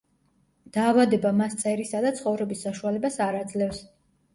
დაავადება 0.77 1.35
მას 1.43 1.55
წერისა 1.61 2.03
და 2.09 2.15
ცხოვრების 2.23 2.67
საშუალებას 2.69 3.23
არ 3.31 3.43
აძლევს. 3.47 3.89